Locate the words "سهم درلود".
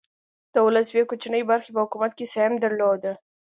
2.33-3.01